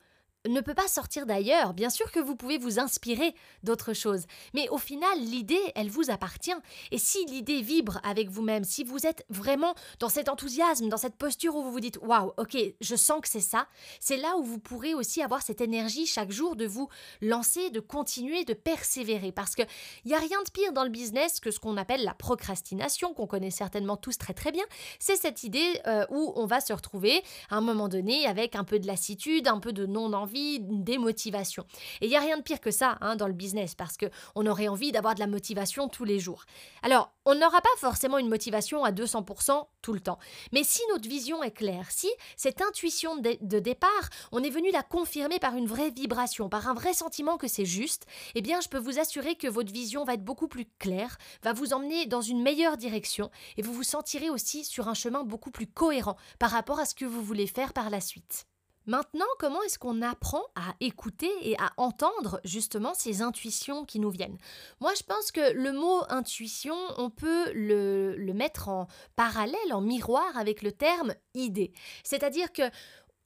ne 0.47 0.61
peut 0.61 0.73
pas 0.73 0.87
sortir 0.87 1.25
d'ailleurs. 1.25 1.73
Bien 1.73 1.89
sûr 1.89 2.11
que 2.11 2.19
vous 2.19 2.35
pouvez 2.35 2.57
vous 2.57 2.79
inspirer 2.79 3.35
d'autres 3.63 3.93
choses, 3.93 4.25
mais 4.53 4.69
au 4.69 4.77
final, 4.77 5.19
l'idée, 5.19 5.59
elle 5.75 5.89
vous 5.89 6.09
appartient. 6.09 6.51
Et 6.91 6.97
si 6.97 7.25
l'idée 7.25 7.61
vibre 7.61 7.99
avec 8.03 8.29
vous-même, 8.29 8.63
si 8.63 8.83
vous 8.83 9.05
êtes 9.05 9.25
vraiment 9.29 9.75
dans 9.99 10.09
cet 10.09 10.29
enthousiasme, 10.29 10.89
dans 10.89 10.97
cette 10.97 11.15
posture 11.15 11.55
où 11.55 11.63
vous 11.63 11.71
vous 11.71 11.79
dites 11.79 11.99
waouh, 12.01 12.33
ok, 12.37 12.57
je 12.79 12.95
sens 12.95 13.21
que 13.21 13.27
c'est 13.27 13.39
ça, 13.39 13.67
c'est 13.99 14.17
là 14.17 14.37
où 14.37 14.43
vous 14.43 14.59
pourrez 14.59 14.93
aussi 14.93 15.21
avoir 15.21 15.41
cette 15.41 15.61
énergie 15.61 16.05
chaque 16.05 16.31
jour 16.31 16.55
de 16.55 16.65
vous 16.65 16.89
lancer, 17.21 17.69
de 17.69 17.79
continuer, 17.79 18.43
de 18.45 18.53
persévérer. 18.53 19.31
Parce 19.31 19.55
qu'il 19.55 19.67
n'y 20.05 20.13
a 20.13 20.19
rien 20.19 20.41
de 20.45 20.51
pire 20.51 20.73
dans 20.73 20.83
le 20.83 20.89
business 20.89 21.39
que 21.39 21.51
ce 21.51 21.59
qu'on 21.59 21.77
appelle 21.77 22.03
la 22.03 22.13
procrastination, 22.13 23.13
qu'on 23.13 23.27
connaît 23.27 23.51
certainement 23.51 23.97
tous 23.97 24.17
très 24.17 24.33
très 24.33 24.51
bien. 24.51 24.65
C'est 24.99 25.15
cette 25.15 25.43
idée 25.43 25.81
euh, 25.87 26.05
où 26.09 26.33
on 26.35 26.45
va 26.45 26.61
se 26.61 26.73
retrouver 26.73 27.23
à 27.49 27.57
un 27.57 27.61
moment 27.61 27.87
donné 27.89 28.27
avec 28.27 28.55
un 28.55 28.63
peu 28.63 28.79
de 28.79 28.87
lassitude, 28.87 29.47
un 29.47 29.59
peu 29.59 29.73
de 29.73 29.85
non-envie 29.85 30.34
une 30.35 30.83
démotivation. 30.83 31.65
Et 32.01 32.05
il 32.05 32.09
n'y 32.09 32.17
a 32.17 32.21
rien 32.21 32.37
de 32.37 32.43
pire 32.43 32.59
que 32.59 32.71
ça 32.71 32.97
hein, 33.01 33.15
dans 33.15 33.27
le 33.27 33.33
business 33.33 33.75
parce 33.75 33.97
qu'on 33.97 34.45
aurait 34.45 34.67
envie 34.67 34.91
d'avoir 34.91 35.15
de 35.15 35.19
la 35.19 35.27
motivation 35.27 35.87
tous 35.87 36.05
les 36.05 36.19
jours. 36.19 36.45
Alors, 36.83 37.11
on 37.25 37.35
n'aura 37.35 37.61
pas 37.61 37.69
forcément 37.77 38.17
une 38.17 38.29
motivation 38.29 38.83
à 38.83 38.91
200% 38.91 39.67
tout 39.81 39.93
le 39.93 39.99
temps. 39.99 40.19
Mais 40.51 40.63
si 40.63 40.81
notre 40.91 41.07
vision 41.07 41.43
est 41.43 41.51
claire, 41.51 41.89
si 41.89 42.09
cette 42.37 42.61
intuition 42.61 43.15
de 43.17 43.59
départ, 43.59 43.89
on 44.31 44.43
est 44.43 44.49
venu 44.49 44.71
la 44.71 44.83
confirmer 44.83 45.39
par 45.39 45.55
une 45.55 45.67
vraie 45.67 45.89
vibration, 45.89 46.49
par 46.49 46.67
un 46.67 46.73
vrai 46.73 46.93
sentiment 46.93 47.37
que 47.37 47.47
c'est 47.47 47.65
juste, 47.65 48.05
eh 48.35 48.41
bien, 48.41 48.61
je 48.61 48.69
peux 48.69 48.77
vous 48.77 48.99
assurer 48.99 49.35
que 49.35 49.47
votre 49.47 49.71
vision 49.71 50.03
va 50.03 50.13
être 50.13 50.23
beaucoup 50.23 50.47
plus 50.47 50.65
claire, 50.79 51.17
va 51.43 51.53
vous 51.53 51.73
emmener 51.73 52.05
dans 52.05 52.21
une 52.21 52.41
meilleure 52.41 52.77
direction 52.77 53.31
et 53.57 53.61
vous 53.61 53.73
vous 53.73 53.83
sentirez 53.83 54.29
aussi 54.29 54.63
sur 54.63 54.87
un 54.87 54.93
chemin 54.93 55.23
beaucoup 55.23 55.51
plus 55.51 55.67
cohérent 55.67 56.17
par 56.39 56.51
rapport 56.51 56.79
à 56.79 56.85
ce 56.85 56.95
que 56.95 57.05
vous 57.05 57.23
voulez 57.23 57.47
faire 57.47 57.73
par 57.73 57.89
la 57.89 58.01
suite. 58.01 58.47
Maintenant, 58.87 59.25
comment 59.39 59.61
est-ce 59.63 59.79
qu'on 59.79 60.01
apprend 60.01 60.43
à 60.55 60.75
écouter 60.79 61.31
et 61.41 61.57
à 61.57 61.71
entendre 61.77 62.39
justement 62.43 62.93
ces 62.93 63.21
intuitions 63.21 63.85
qui 63.85 63.99
nous 63.99 64.11
viennent? 64.11 64.37
Moi, 64.79 64.93
je 64.97 65.03
pense 65.03 65.31
que 65.31 65.53
le 65.53 65.71
mot 65.71 66.03
intuition, 66.09 66.75
on 66.97 67.09
peut 67.09 67.51
le, 67.53 68.15
le 68.15 68.33
mettre 68.33 68.69
en 68.69 68.87
parallèle, 69.15 69.73
en 69.73 69.81
miroir 69.81 70.37
avec 70.37 70.61
le 70.61 70.71
terme 70.71 71.13
idée. 71.33 71.71
C'est-à-dire 72.03 72.51
que 72.51 72.63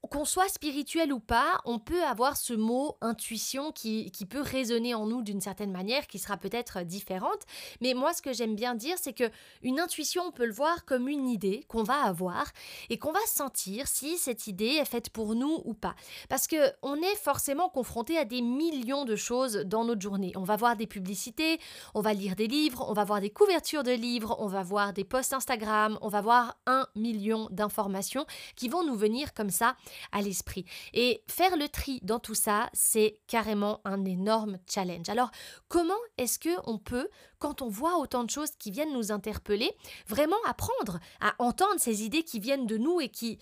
qu'on 0.07 0.25
soit 0.25 0.47
spirituel 0.47 1.11
ou 1.11 1.19
pas, 1.19 1.59
on 1.65 1.77
peut 1.77 2.03
avoir 2.03 2.37
ce 2.37 2.53
mot 2.53 2.97
intuition 3.01 3.71
qui, 3.71 4.11
qui 4.11 4.25
peut 4.25 4.41
résonner 4.41 4.95
en 4.95 5.05
nous 5.05 5.21
d'une 5.21 5.41
certaine 5.41 5.71
manière, 5.71 6.07
qui 6.07 6.19
sera 6.19 6.37
peut-être 6.37 6.83
différente. 6.83 7.45
Mais 7.81 7.93
moi, 7.93 8.13
ce 8.13 8.21
que 8.21 8.31
j'aime 8.31 8.55
bien 8.55 8.75
dire, 8.75 8.97
c'est 8.99 9.13
que 9.13 9.29
une 9.61 9.79
intuition, 9.79 10.23
on 10.27 10.31
peut 10.31 10.45
le 10.45 10.53
voir 10.53 10.85
comme 10.85 11.09
une 11.09 11.27
idée 11.27 11.65
qu'on 11.67 11.83
va 11.83 12.01
avoir 12.03 12.45
et 12.89 12.97
qu'on 12.97 13.11
va 13.11 13.19
sentir 13.27 13.87
si 13.87 14.17
cette 14.17 14.47
idée 14.47 14.77
est 14.81 14.85
faite 14.85 15.09
pour 15.09 15.35
nous 15.35 15.61
ou 15.65 15.73
pas. 15.73 15.95
Parce 16.29 16.47
que 16.47 16.55
on 16.81 16.95
est 16.95 17.15
forcément 17.17 17.69
confronté 17.69 18.17
à 18.17 18.25
des 18.25 18.41
millions 18.41 19.05
de 19.05 19.15
choses 19.15 19.57
dans 19.65 19.83
notre 19.83 20.01
journée. 20.01 20.31
On 20.35 20.43
va 20.43 20.55
voir 20.55 20.77
des 20.77 20.87
publicités, 20.87 21.59
on 21.93 22.01
va 22.01 22.13
lire 22.13 22.35
des 22.35 22.47
livres, 22.47 22.85
on 22.87 22.93
va 22.93 23.03
voir 23.03 23.19
des 23.19 23.29
couvertures 23.29 23.83
de 23.83 23.91
livres, 23.91 24.37
on 24.39 24.47
va 24.47 24.63
voir 24.63 24.93
des 24.93 25.03
posts 25.03 25.33
Instagram, 25.33 25.97
on 26.01 26.07
va 26.07 26.21
voir 26.21 26.57
un 26.67 26.87
million 26.95 27.47
d'informations 27.51 28.25
qui 28.55 28.69
vont 28.69 28.85
nous 28.85 28.95
venir 28.95 29.33
comme 29.33 29.49
ça 29.49 29.75
à 30.11 30.21
l'esprit. 30.21 30.65
Et 30.93 31.23
faire 31.27 31.57
le 31.57 31.69
tri 31.69 31.99
dans 32.03 32.19
tout 32.19 32.35
ça, 32.35 32.69
c'est 32.73 33.19
carrément 33.27 33.81
un 33.85 34.05
énorme 34.05 34.59
challenge. 34.69 35.09
Alors, 35.09 35.31
comment 35.67 35.93
est-ce 36.17 36.39
que 36.39 36.49
on 36.65 36.77
peut, 36.77 37.09
quand 37.39 37.61
on 37.61 37.69
voit 37.69 37.97
autant 37.97 38.23
de 38.23 38.29
choses 38.29 38.51
qui 38.57 38.71
viennent 38.71 38.93
nous 38.93 39.11
interpeller, 39.11 39.71
vraiment 40.07 40.37
apprendre 40.45 40.99
à 41.21 41.35
entendre 41.39 41.79
ces 41.79 42.03
idées 42.03 42.23
qui 42.23 42.39
viennent 42.39 42.67
de 42.67 42.77
nous 42.77 43.01
et 43.01 43.09
qui 43.09 43.39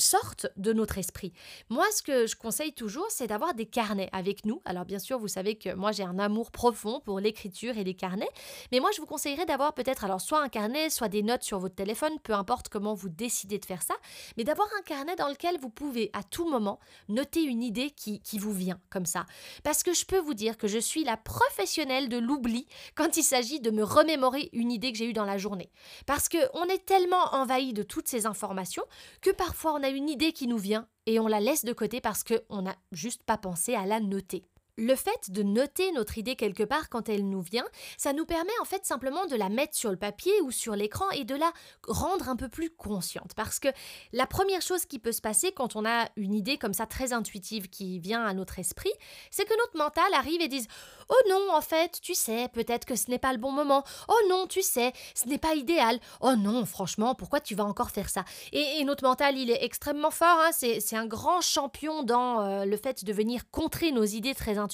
sortent 0.00 0.46
de 0.56 0.72
notre 0.72 0.98
esprit. 0.98 1.32
Moi, 1.68 1.86
ce 1.92 2.02
que 2.02 2.26
je 2.26 2.36
conseille 2.36 2.72
toujours, 2.72 3.06
c'est 3.10 3.26
d'avoir 3.26 3.54
des 3.54 3.66
carnets 3.66 4.08
avec 4.12 4.44
nous. 4.44 4.62
Alors 4.64 4.84
bien 4.84 4.98
sûr, 4.98 5.18
vous 5.18 5.28
savez 5.28 5.56
que 5.56 5.74
moi 5.74 5.92
j'ai 5.92 6.02
un 6.02 6.18
amour 6.18 6.50
profond 6.50 7.00
pour 7.00 7.20
l'écriture 7.20 7.78
et 7.78 7.84
les 7.84 7.94
carnets, 7.94 8.28
mais 8.72 8.80
moi 8.80 8.90
je 8.94 9.00
vous 9.00 9.06
conseillerais 9.06 9.46
d'avoir 9.46 9.74
peut-être 9.74 10.04
alors 10.04 10.20
soit 10.20 10.42
un 10.42 10.48
carnet, 10.48 10.90
soit 10.90 11.08
des 11.08 11.22
notes 11.22 11.42
sur 11.42 11.58
votre 11.58 11.74
téléphone, 11.74 12.18
peu 12.22 12.32
importe 12.32 12.68
comment 12.68 12.94
vous 12.94 13.08
décidez 13.08 13.58
de 13.58 13.64
faire 13.64 13.82
ça, 13.82 13.94
mais 14.36 14.44
d'avoir 14.44 14.68
un 14.78 14.82
carnet 14.82 15.16
dans 15.16 15.28
lequel 15.28 15.58
vous 15.60 15.70
pouvez 15.70 16.10
à 16.12 16.22
tout 16.22 16.48
moment 16.48 16.80
noter 17.08 17.42
une 17.42 17.62
idée 17.62 17.90
qui, 17.90 18.20
qui 18.20 18.38
vous 18.38 18.52
vient 18.52 18.80
comme 18.90 19.06
ça. 19.06 19.26
Parce 19.62 19.82
que 19.82 19.92
je 19.92 20.04
peux 20.04 20.18
vous 20.18 20.34
dire 20.34 20.58
que 20.58 20.68
je 20.68 20.78
suis 20.78 21.04
la 21.04 21.16
professionnelle 21.16 22.08
de 22.08 22.18
l'oubli 22.18 22.66
quand 22.94 23.16
il 23.16 23.22
s'agit 23.22 23.60
de 23.60 23.70
me 23.70 23.82
remémorer 23.82 24.50
une 24.52 24.72
idée 24.72 24.92
que 24.92 24.98
j'ai 24.98 25.06
eue 25.06 25.12
dans 25.12 25.24
la 25.24 25.38
journée. 25.38 25.70
Parce 26.06 26.28
que 26.28 26.38
on 26.54 26.64
est 26.64 26.84
tellement 26.84 27.34
envahi 27.34 27.72
de 27.72 27.82
toutes 27.82 28.08
ces 28.08 28.26
informations 28.26 28.84
que 29.20 29.30
parfois 29.30 29.74
on 29.74 29.82
a 29.82 29.89
une 29.92 30.08
idée 30.08 30.32
qui 30.32 30.46
nous 30.46 30.58
vient 30.58 30.88
et 31.06 31.20
on 31.20 31.26
la 31.26 31.40
laisse 31.40 31.64
de 31.64 31.72
côté 31.72 32.00
parce 32.00 32.24
qu'on 32.24 32.62
n'a 32.62 32.76
juste 32.92 33.22
pas 33.24 33.38
pensé 33.38 33.74
à 33.74 33.86
la 33.86 34.00
noter. 34.00 34.44
Le 34.76 34.94
fait 34.94 35.30
de 35.30 35.42
noter 35.42 35.92
notre 35.92 36.18
idée 36.18 36.36
quelque 36.36 36.62
part 36.62 36.88
quand 36.88 37.08
elle 37.08 37.28
nous 37.28 37.42
vient, 37.42 37.66
ça 37.96 38.12
nous 38.12 38.24
permet 38.24 38.52
en 38.60 38.64
fait 38.64 38.86
simplement 38.86 39.26
de 39.26 39.36
la 39.36 39.48
mettre 39.48 39.76
sur 39.76 39.90
le 39.90 39.96
papier 39.96 40.32
ou 40.42 40.50
sur 40.50 40.74
l'écran 40.74 41.10
et 41.10 41.24
de 41.24 41.34
la 41.34 41.52
rendre 41.86 42.28
un 42.28 42.36
peu 42.36 42.48
plus 42.48 42.70
consciente. 42.70 43.32
Parce 43.36 43.58
que 43.58 43.68
la 44.12 44.26
première 44.26 44.62
chose 44.62 44.86
qui 44.86 44.98
peut 44.98 45.12
se 45.12 45.20
passer 45.20 45.52
quand 45.52 45.76
on 45.76 45.84
a 45.84 46.08
une 46.16 46.34
idée 46.34 46.58
comme 46.58 46.74
ça 46.74 46.86
très 46.86 47.12
intuitive 47.12 47.68
qui 47.68 47.98
vient 47.98 48.24
à 48.24 48.34
notre 48.34 48.58
esprit, 48.58 48.92
c'est 49.30 49.44
que 49.44 49.58
notre 49.58 49.76
mental 49.76 50.12
arrive 50.14 50.40
et 50.40 50.48
dise 50.48 50.66
Oh 51.08 51.28
non, 51.28 51.52
en 51.52 51.60
fait, 51.60 52.00
tu 52.00 52.14
sais, 52.14 52.48
peut-être 52.52 52.84
que 52.84 52.94
ce 52.94 53.10
n'est 53.10 53.18
pas 53.18 53.32
le 53.32 53.38
bon 53.38 53.50
moment. 53.50 53.84
Oh 54.08 54.28
non, 54.28 54.46
tu 54.46 54.62
sais, 54.62 54.92
ce 55.14 55.26
n'est 55.28 55.38
pas 55.38 55.54
idéal. 55.54 55.98
Oh 56.20 56.36
non, 56.36 56.64
franchement, 56.64 57.14
pourquoi 57.14 57.40
tu 57.40 57.54
vas 57.54 57.64
encore 57.64 57.90
faire 57.90 58.08
ça? 58.08 58.24
Et, 58.52 58.82
notre 58.84 59.04
mental, 59.04 59.36
il 59.36 59.50
est 59.50 59.62
extrêmement 59.64 60.10
fort. 60.10 60.38
Hein. 60.40 60.50
c'est 60.52 60.96
un 60.96 61.06
grand 61.06 61.40
champion 61.40 62.02
dans 62.02 62.40
euh, 62.40 62.64
le 62.64 62.76
fait 62.76 63.04
de 63.04 63.12
venir 63.12 63.50
contrer 63.50 63.92
nos 63.92 64.04
idées 64.04 64.34
très 64.34 64.56
intuitives. 64.58 64.69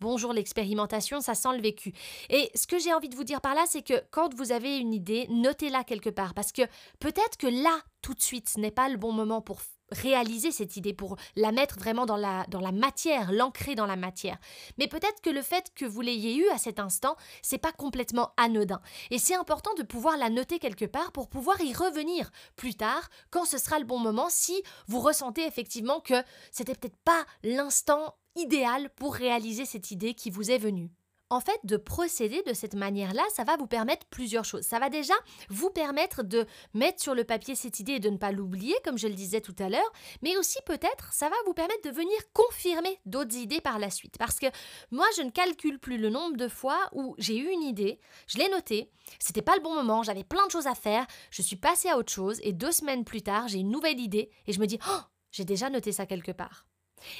Bonjour 0.00 0.32
l'expérimentation, 0.32 1.20
ça 1.20 1.34
sent 1.34 1.56
le 1.56 1.62
vécu. 1.62 1.92
Et 2.28 2.50
ce 2.54 2.66
que 2.66 2.78
j'ai 2.78 2.92
envie 2.92 3.08
de 3.08 3.16
vous 3.16 3.24
dire 3.24 3.40
par 3.40 3.54
là, 3.54 3.64
c'est 3.66 3.82
que 3.82 4.02
quand 4.10 4.34
vous 4.34 4.52
avez 4.52 4.78
une 4.78 4.94
idée, 4.94 5.26
notez-la 5.30 5.84
quelque 5.84 6.10
part. 6.10 6.34
Parce 6.34 6.52
que 6.52 6.62
peut-être 6.98 7.36
que 7.38 7.46
là, 7.46 7.78
tout 8.02 8.14
de 8.14 8.20
suite, 8.20 8.48
ce 8.48 8.60
n'est 8.60 8.70
pas 8.70 8.88
le 8.88 8.96
bon 8.96 9.12
moment 9.12 9.40
pour 9.40 9.60
réaliser 9.92 10.50
cette 10.52 10.76
idée, 10.76 10.94
pour 10.94 11.16
la 11.36 11.52
mettre 11.52 11.78
vraiment 11.78 12.06
dans 12.06 12.16
la, 12.16 12.44
dans 12.48 12.60
la 12.60 12.72
matière, 12.72 13.32
l'ancrer 13.32 13.74
dans 13.74 13.86
la 13.86 13.96
matière. 13.96 14.38
Mais 14.78 14.88
peut-être 14.88 15.20
que 15.22 15.30
le 15.30 15.42
fait 15.42 15.72
que 15.74 15.84
vous 15.84 16.00
l'ayez 16.00 16.36
eu 16.36 16.48
à 16.50 16.58
cet 16.58 16.78
instant, 16.78 17.16
c'est 17.42 17.58
pas 17.58 17.72
complètement 17.72 18.32
anodin. 18.36 18.80
Et 19.10 19.18
c'est 19.18 19.34
important 19.34 19.74
de 19.74 19.82
pouvoir 19.82 20.16
la 20.16 20.30
noter 20.30 20.58
quelque 20.58 20.84
part 20.84 21.12
pour 21.12 21.28
pouvoir 21.28 21.60
y 21.60 21.72
revenir 21.72 22.30
plus 22.56 22.74
tard, 22.74 23.08
quand 23.30 23.44
ce 23.44 23.58
sera 23.58 23.78
le 23.78 23.84
bon 23.84 23.98
moment, 23.98 24.28
si 24.28 24.62
vous 24.86 25.00
ressentez 25.00 25.46
effectivement 25.46 26.00
que 26.00 26.22
c'était 26.52 26.74
peut-être 26.74 26.98
pas 27.04 27.24
l'instant 27.42 28.14
idéal 28.36 28.90
pour 28.90 29.14
réaliser 29.14 29.64
cette 29.64 29.90
idée 29.90 30.14
qui 30.14 30.30
vous 30.30 30.50
est 30.50 30.58
venue. 30.58 30.90
En 31.32 31.40
fait, 31.40 31.60
de 31.62 31.76
procéder 31.76 32.42
de 32.42 32.52
cette 32.52 32.74
manière-là, 32.74 33.22
ça 33.32 33.44
va 33.44 33.56
vous 33.56 33.68
permettre 33.68 34.04
plusieurs 34.06 34.44
choses. 34.44 34.64
Ça 34.64 34.80
va 34.80 34.90
déjà 34.90 35.14
vous 35.48 35.70
permettre 35.70 36.24
de 36.24 36.44
mettre 36.74 37.00
sur 37.00 37.14
le 37.14 37.22
papier 37.22 37.54
cette 37.54 37.78
idée 37.78 37.92
et 37.92 38.00
de 38.00 38.10
ne 38.10 38.16
pas 38.16 38.32
l'oublier, 38.32 38.74
comme 38.84 38.98
je 38.98 39.06
le 39.06 39.14
disais 39.14 39.40
tout 39.40 39.54
à 39.60 39.68
l'heure, 39.68 39.92
mais 40.22 40.36
aussi 40.36 40.58
peut-être 40.66 41.12
ça 41.12 41.28
va 41.28 41.36
vous 41.46 41.54
permettre 41.54 41.88
de 41.88 41.94
venir 41.94 42.18
confirmer 42.32 42.98
d'autres 43.06 43.36
idées 43.36 43.60
par 43.60 43.78
la 43.78 43.90
suite. 43.90 44.18
Parce 44.18 44.40
que 44.40 44.46
moi, 44.90 45.06
je 45.16 45.22
ne 45.22 45.30
calcule 45.30 45.78
plus 45.78 45.98
le 45.98 46.10
nombre 46.10 46.36
de 46.36 46.48
fois 46.48 46.88
où 46.92 47.14
j'ai 47.18 47.36
eu 47.36 47.48
une 47.48 47.62
idée, 47.62 48.00
je 48.26 48.38
l'ai 48.38 48.48
notée, 48.48 48.90
c'était 49.20 49.40
pas 49.40 49.54
le 49.54 49.62
bon 49.62 49.74
moment, 49.74 50.02
j'avais 50.02 50.24
plein 50.24 50.44
de 50.46 50.50
choses 50.50 50.66
à 50.66 50.74
faire, 50.74 51.06
je 51.30 51.42
suis 51.42 51.56
passée 51.56 51.88
à 51.88 51.96
autre 51.96 52.12
chose, 52.12 52.40
et 52.42 52.52
deux 52.52 52.72
semaines 52.72 53.04
plus 53.04 53.22
tard, 53.22 53.46
j'ai 53.46 53.58
une 53.58 53.70
nouvelle 53.70 54.00
idée, 54.00 54.30
et 54.48 54.52
je 54.52 54.60
me 54.60 54.66
dis, 54.66 54.80
oh, 54.88 55.00
j'ai 55.30 55.44
déjà 55.44 55.70
noté 55.70 55.92
ça 55.92 56.06
quelque 56.06 56.32
part. 56.32 56.66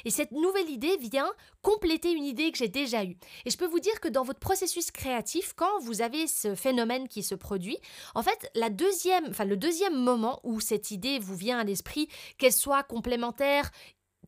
Et 0.05 0.09
cette 0.09 0.31
nouvelle 0.31 0.69
idée 0.69 0.97
vient 0.97 1.31
compléter 1.61 2.11
une 2.11 2.25
idée 2.25 2.51
que 2.51 2.57
j'ai 2.57 2.67
déjà 2.67 3.03
eue. 3.03 3.17
Et 3.45 3.49
je 3.49 3.57
peux 3.57 3.67
vous 3.67 3.79
dire 3.79 3.99
que 3.99 4.07
dans 4.07 4.23
votre 4.23 4.39
processus 4.39 4.91
créatif, 4.91 5.53
quand 5.55 5.79
vous 5.81 6.01
avez 6.01 6.27
ce 6.27 6.55
phénomène 6.55 7.07
qui 7.07 7.23
se 7.23 7.35
produit, 7.35 7.77
en 8.15 8.23
fait, 8.23 8.49
la 8.55 8.69
deuxième, 8.69 9.27
enfin, 9.29 9.45
le 9.45 9.57
deuxième 9.57 9.95
moment 9.95 10.39
où 10.43 10.59
cette 10.59 10.91
idée 10.91 11.19
vous 11.19 11.35
vient 11.35 11.59
à 11.59 11.63
l'esprit, 11.63 12.07
qu'elle 12.37 12.53
soit 12.53 12.83
complémentaire, 12.83 13.71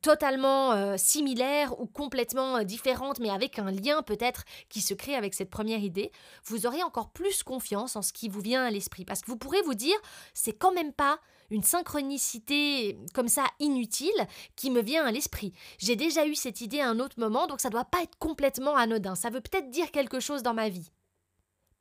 totalement 0.03 0.73
euh, 0.73 0.95
similaire 0.97 1.79
ou 1.79 1.87
complètement 1.87 2.57
euh, 2.57 2.63
différente, 2.63 3.19
mais 3.19 3.29
avec 3.29 3.57
un 3.57 3.71
lien 3.71 4.03
peut-être 4.03 4.43
qui 4.69 4.81
se 4.81 4.93
crée 4.93 5.15
avec 5.15 5.33
cette 5.33 5.49
première 5.49 5.79
idée, 5.79 6.11
vous 6.43 6.67
aurez 6.67 6.83
encore 6.83 7.09
plus 7.09 7.41
confiance 7.41 7.95
en 7.95 8.01
ce 8.01 8.13
qui 8.13 8.27
vous 8.29 8.41
vient 8.41 8.63
à 8.63 8.69
l'esprit. 8.69 9.05
Parce 9.05 9.21
que 9.21 9.31
vous 9.31 9.37
pourrez 9.37 9.61
vous 9.61 9.73
dire, 9.73 9.95
c'est 10.33 10.53
quand 10.53 10.73
même 10.73 10.93
pas 10.93 11.19
une 11.49 11.63
synchronicité 11.63 12.97
comme 13.13 13.27
ça 13.27 13.45
inutile 13.59 14.27
qui 14.55 14.71
me 14.71 14.81
vient 14.81 15.05
à 15.05 15.11
l'esprit. 15.11 15.53
J'ai 15.77 15.95
déjà 15.95 16.25
eu 16.25 16.35
cette 16.35 16.61
idée 16.61 16.79
à 16.79 16.89
un 16.89 16.99
autre 16.99 17.19
moment, 17.19 17.47
donc 17.47 17.61
ça 17.61 17.69
doit 17.69 17.85
pas 17.85 18.03
être 18.03 18.17
complètement 18.17 18.75
anodin. 18.75 19.15
Ça 19.15 19.29
veut 19.29 19.41
peut-être 19.41 19.69
dire 19.69 19.91
quelque 19.91 20.19
chose 20.19 20.43
dans 20.43 20.53
ma 20.53 20.69
vie 20.69 20.91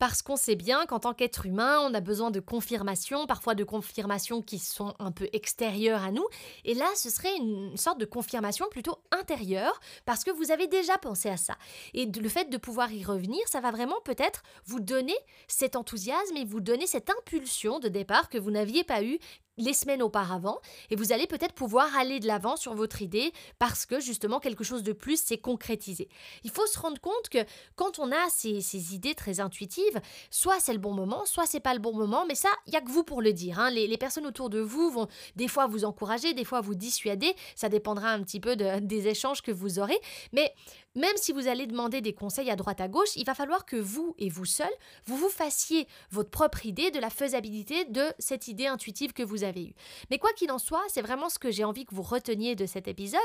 parce 0.02 0.20
qu'on 0.20 0.34
sait 0.34 0.56
bien 0.56 0.84
qu'en 0.86 0.98
tant 0.98 1.14
qu'être 1.14 1.46
humain, 1.46 1.78
on 1.78 1.94
a 1.94 2.00
besoin 2.00 2.32
de 2.32 2.40
confirmations, 2.40 3.24
parfois 3.28 3.54
de 3.54 3.62
confirmations 3.62 4.42
qui 4.42 4.58
sont 4.58 4.94
un 4.98 5.12
peu 5.12 5.28
extérieures 5.32 6.02
à 6.02 6.10
nous. 6.10 6.26
Et 6.64 6.74
là, 6.74 6.88
ce 6.96 7.08
serait 7.08 7.36
une 7.36 7.76
sorte 7.76 8.00
de 8.00 8.04
confirmation 8.04 8.66
plutôt 8.68 8.98
intérieure, 9.12 9.78
parce 10.04 10.24
que 10.24 10.32
vous 10.32 10.50
avez 10.50 10.66
déjà 10.66 10.98
pensé 10.98 11.28
à 11.28 11.36
ça. 11.36 11.54
Et 11.94 12.06
le 12.06 12.28
fait 12.28 12.50
de 12.50 12.56
pouvoir 12.56 12.90
y 12.90 13.04
revenir, 13.04 13.46
ça 13.46 13.60
va 13.60 13.70
vraiment 13.70 14.00
peut-être 14.04 14.42
vous 14.64 14.80
donner 14.80 15.14
cet 15.46 15.76
enthousiasme 15.76 16.36
et 16.36 16.44
vous 16.44 16.60
donner 16.60 16.88
cette 16.88 17.08
impulsion 17.08 17.78
de 17.78 17.86
départ 17.86 18.28
que 18.28 18.38
vous 18.38 18.50
n'aviez 18.50 18.82
pas 18.82 19.04
eu 19.04 19.20
les 19.58 19.74
semaines 19.74 20.02
auparavant 20.02 20.60
et 20.90 20.96
vous 20.96 21.12
allez 21.12 21.26
peut-être 21.26 21.54
pouvoir 21.54 21.94
aller 21.96 22.20
de 22.20 22.26
l'avant 22.26 22.56
sur 22.56 22.74
votre 22.74 23.02
idée 23.02 23.32
parce 23.58 23.86
que 23.86 24.00
justement 24.00 24.40
quelque 24.40 24.64
chose 24.64 24.82
de 24.82 24.92
plus 24.92 25.22
s'est 25.22 25.38
concrétisé. 25.38 26.08
Il 26.44 26.50
faut 26.50 26.66
se 26.66 26.78
rendre 26.78 27.00
compte 27.00 27.28
que 27.30 27.38
quand 27.76 27.98
on 27.98 28.10
a 28.10 28.28
ces, 28.30 28.94
idées 28.94 29.14
très 29.14 29.40
intuitives, 29.40 30.00
soit 30.30 30.58
c'est 30.60 30.72
le 30.72 30.78
bon 30.78 30.92
moment, 30.92 31.26
soit 31.26 31.46
c'est 31.46 31.60
pas 31.60 31.74
le 31.74 31.80
bon 31.80 31.94
moment, 31.94 32.24
mais 32.26 32.34
ça, 32.34 32.48
il 32.66 32.70
n'y 32.70 32.76
a 32.76 32.80
que 32.80 32.90
vous 32.90 33.04
pour 33.04 33.20
le 33.20 33.32
dire. 33.32 33.58
Hein. 33.58 33.70
Les, 33.70 33.98
personnes 33.98 34.26
autour 34.26 34.50
de 34.50 34.58
vous 34.58 34.90
vont 34.90 35.06
des 35.36 35.48
fois 35.48 35.66
vous 35.66 35.84
encourager, 35.84 36.34
des 36.34 36.44
fois 36.44 36.60
vous 36.60 36.74
dissuader, 36.74 37.34
ça 37.54 37.68
dépendra 37.68 38.08
un 38.10 38.22
petit 38.22 38.40
peu 38.40 38.56
de, 38.56 38.80
des 38.80 39.06
échanges 39.06 39.42
que 39.42 39.52
vous 39.52 39.78
aurez, 39.78 39.98
mais 40.32 40.52
même 40.94 41.16
si 41.16 41.32
vous 41.32 41.48
allez 41.48 41.66
demander 41.66 42.00
des 42.00 42.12
conseils 42.12 42.50
à 42.50 42.56
droite 42.56 42.80
à 42.80 42.88
gauche, 42.88 43.16
il 43.16 43.24
va 43.24 43.34
falloir 43.34 43.64
que 43.64 43.76
vous 43.76 44.14
et 44.18 44.28
vous 44.28 44.44
seul, 44.44 44.70
vous 45.06 45.16
vous 45.16 45.28
fassiez 45.28 45.86
votre 46.10 46.30
propre 46.30 46.66
idée 46.66 46.90
de 46.90 46.98
la 46.98 47.10
faisabilité 47.10 47.84
de 47.86 48.04
cette 48.18 48.48
idée 48.48 48.66
intuitive 48.66 49.12
que 49.12 49.22
vous 49.22 49.44
avez 49.44 49.64
eue. 49.66 49.74
Mais 50.10 50.18
quoi 50.18 50.32
qu'il 50.32 50.50
en 50.52 50.58
soit, 50.58 50.82
c'est 50.88 51.02
vraiment 51.02 51.28
ce 51.28 51.38
que 51.38 51.50
j'ai 51.50 51.64
envie 51.64 51.84
que 51.84 51.94
vous 51.94 52.02
reteniez 52.02 52.54
de 52.56 52.66
cet 52.66 52.88
épisode. 52.88 53.20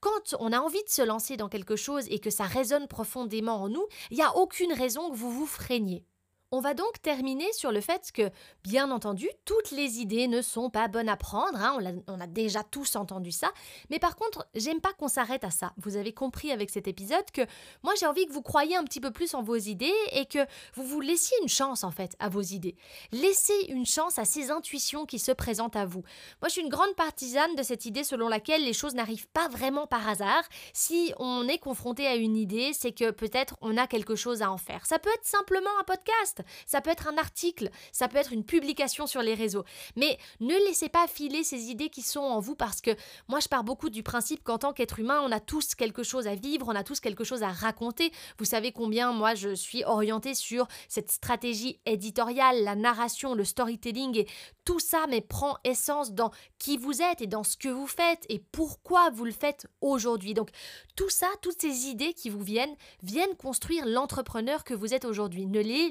Quand 0.00 0.34
on 0.38 0.52
a 0.52 0.60
envie 0.60 0.82
de 0.84 0.90
se 0.90 1.02
lancer 1.02 1.36
dans 1.36 1.48
quelque 1.48 1.76
chose 1.76 2.06
et 2.08 2.18
que 2.18 2.30
ça 2.30 2.44
résonne 2.44 2.88
profondément 2.88 3.62
en 3.62 3.68
nous, 3.68 3.86
il 4.10 4.16
n'y 4.16 4.22
a 4.22 4.36
aucune 4.36 4.72
raison 4.72 5.10
que 5.10 5.16
vous 5.16 5.30
vous 5.30 5.46
freiniez. 5.46 6.04
On 6.50 6.60
va 6.60 6.72
donc 6.72 7.02
terminer 7.02 7.52
sur 7.52 7.72
le 7.72 7.82
fait 7.82 8.10
que, 8.10 8.30
bien 8.64 8.90
entendu, 8.90 9.28
toutes 9.44 9.70
les 9.70 9.98
idées 9.98 10.28
ne 10.28 10.40
sont 10.40 10.70
pas 10.70 10.88
bonnes 10.88 11.10
à 11.10 11.16
prendre, 11.16 11.58
hein, 11.58 11.78
on, 12.06 12.20
a, 12.20 12.26
déjà 12.26 12.62
tous 12.62 12.96
entendu 12.96 13.32
ça, 13.32 13.50
mais 13.90 13.98
par 13.98 14.16
contre, 14.16 14.48
j'aime 14.54 14.80
pas 14.80 14.94
qu'on 14.94 15.08
s'arrête 15.08 15.44
à 15.44 15.50
ça. 15.50 15.74
Vous 15.76 15.96
avez 15.98 16.14
compris 16.14 16.50
avec 16.50 16.70
cet 16.70 16.88
épisode 16.88 17.30
que 17.34 17.42
moi 17.82 17.92
j'ai 18.00 18.06
envie 18.06 18.26
que 18.26 18.32
vous 18.32 18.40
croyiez 18.40 18.76
un 18.76 18.84
petit 18.84 19.00
peu 19.00 19.10
plus 19.10 19.34
en 19.34 19.42
vos 19.42 19.56
idées 19.56 19.92
et 20.12 20.24
que 20.24 20.38
vous 20.72 20.84
vous 20.84 21.00
laissiez 21.02 21.36
une 21.42 21.50
chance 21.50 21.84
en 21.84 21.90
fait 21.90 22.16
à 22.18 22.30
vos 22.30 22.40
idées. 22.40 22.76
Laissez 23.12 23.66
une 23.68 23.84
chance 23.86 24.18
à 24.18 24.24
ces 24.24 24.50
intuitions 24.50 25.04
qui 25.04 25.18
se 25.18 25.32
présentent 25.32 25.76
à 25.76 25.84
vous. 25.84 26.02
Moi 26.40 26.48
je 26.48 26.52
suis 26.52 26.62
une 26.62 26.70
grande 26.70 26.94
partisane 26.96 27.56
de 27.56 27.62
cette 27.62 27.84
idée 27.84 28.04
selon 28.04 28.28
laquelle 28.28 28.64
les 28.64 28.72
choses 28.72 28.94
n'arrivent 28.94 29.28
pas 29.28 29.48
vraiment 29.48 29.86
par 29.86 30.08
hasard. 30.08 30.44
Si 30.72 31.12
on 31.18 31.46
est 31.46 31.58
confronté 31.58 32.06
à 32.06 32.14
une 32.14 32.36
idée, 32.36 32.72
c'est 32.72 32.92
que 32.92 33.10
peut-être 33.10 33.56
on 33.60 33.76
a 33.76 33.86
quelque 33.86 34.16
chose 34.16 34.40
à 34.40 34.50
en 34.50 34.58
faire. 34.58 34.86
Ça 34.86 34.98
peut 34.98 35.10
être 35.14 35.26
simplement 35.26 35.70
un 35.80 35.84
podcast 35.84 36.37
ça 36.66 36.80
peut 36.80 36.90
être 36.90 37.08
un 37.08 37.18
article, 37.18 37.70
ça 37.92 38.08
peut 38.08 38.18
être 38.18 38.32
une 38.32 38.44
publication 38.44 39.06
sur 39.06 39.22
les 39.22 39.34
réseaux. 39.34 39.64
Mais 39.96 40.18
ne 40.40 40.54
laissez 40.66 40.88
pas 40.88 41.06
filer 41.06 41.44
ces 41.44 41.70
idées 41.70 41.88
qui 41.88 42.02
sont 42.02 42.20
en 42.20 42.40
vous 42.40 42.54
parce 42.54 42.80
que 42.80 42.90
moi 43.28 43.40
je 43.40 43.48
pars 43.48 43.64
beaucoup 43.64 43.90
du 43.90 44.02
principe 44.02 44.42
qu'en 44.44 44.58
tant 44.58 44.72
qu'être 44.72 44.98
humain, 44.98 45.20
on 45.24 45.32
a 45.32 45.40
tous 45.40 45.74
quelque 45.74 46.02
chose 46.02 46.26
à 46.26 46.34
vivre, 46.34 46.68
on 46.68 46.74
a 46.74 46.84
tous 46.84 47.00
quelque 47.00 47.24
chose 47.24 47.42
à 47.42 47.48
raconter. 47.48 48.12
Vous 48.38 48.44
savez 48.44 48.72
combien 48.72 49.12
moi 49.12 49.34
je 49.34 49.54
suis 49.54 49.84
orientée 49.84 50.34
sur 50.34 50.66
cette 50.88 51.10
stratégie 51.10 51.80
éditoriale, 51.86 52.62
la 52.62 52.74
narration, 52.74 53.34
le 53.34 53.44
storytelling 53.44 54.18
et 54.18 54.26
tout 54.64 54.80
ça 54.80 55.06
mais 55.08 55.20
prend 55.20 55.56
essence 55.64 56.12
dans 56.12 56.30
qui 56.58 56.76
vous 56.76 57.02
êtes 57.02 57.20
et 57.20 57.26
dans 57.26 57.42
ce 57.42 57.56
que 57.56 57.68
vous 57.68 57.86
faites 57.86 58.24
et 58.28 58.38
pourquoi 58.52 59.10
vous 59.10 59.24
le 59.24 59.32
faites 59.32 59.66
aujourd'hui. 59.80 60.34
Donc 60.34 60.50
tout 60.96 61.08
ça, 61.10 61.28
toutes 61.42 61.60
ces 61.60 61.86
idées 61.86 62.12
qui 62.12 62.30
vous 62.30 62.42
viennent, 62.42 62.76
viennent 63.02 63.36
construire 63.36 63.86
l'entrepreneur 63.86 64.64
que 64.64 64.74
vous 64.74 64.94
êtes 64.94 65.04
aujourd'hui. 65.04 65.46
Ne 65.46 65.60
les 65.60 65.88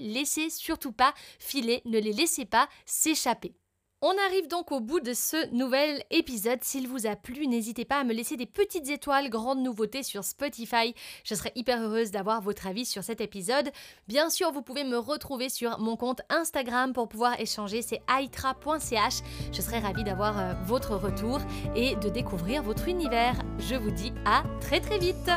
surtout 0.50 0.92
pas 0.92 1.14
filer, 1.40 1.82
ne 1.86 2.00
les 2.00 2.14
laissez 2.14 2.46
pas 2.46 2.68
s'échapper. 2.86 3.56
On 4.04 4.14
arrive 4.28 4.48
donc 4.48 4.72
au 4.72 4.80
bout 4.80 5.00
de 5.00 5.14
ce 5.14 5.52
nouvel 5.56 6.04
épisode. 6.12 6.60
S'il 6.62 6.88
vous 6.88 7.08
a 7.08 7.16
plu, 7.16 7.48
n'hésitez 7.48 7.84
pas 7.84 8.00
à 8.00 8.04
me 8.04 8.14
laisser 8.14 8.38
des 8.38 8.46
petites 8.46 8.90
étoiles, 8.90 9.32
grande 9.32 9.64
nouveauté 9.64 10.04
sur 10.04 10.24
Spotify. 10.24 10.94
Je 11.24 11.34
serais 11.34 11.52
hyper 11.56 11.82
heureuse 11.82 12.12
d'avoir 12.12 12.42
votre 12.42 12.68
avis 12.68 12.86
sur 12.86 13.04
cet 13.04 13.22
épisode. 13.22 13.72
Bien 14.08 14.30
sûr, 14.30 14.52
vous 14.52 14.62
pouvez 14.62 14.84
me 14.84 15.00
retrouver 15.00 15.50
sur 15.50 15.80
mon 15.80 15.96
compte 15.96 16.22
Instagram 16.30 16.94
pour 16.94 17.10
pouvoir 17.10 17.40
échanger, 17.40 17.82
c'est 17.82 18.02
aitra.ch. 18.08 19.24
Je 19.52 19.62
serais 19.64 19.80
ravie 19.80 20.04
d'avoir 20.04 20.38
euh, 20.38 20.54
votre 20.68 20.96
retour 20.96 21.40
et 21.76 21.96
de 21.96 22.10
découvrir 22.10 22.62
votre 22.62 22.88
univers. 22.88 23.34
Je 23.58 23.74
vous 23.74 23.90
dis 23.92 24.14
à 24.26 24.44
très 24.62 24.80
très 24.80 25.00
vite 25.00 25.32